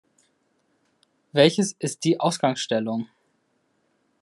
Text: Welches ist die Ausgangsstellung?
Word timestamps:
Welches 1.31 1.73
ist 1.77 2.05
die 2.05 2.19
Ausgangsstellung? 2.19 3.07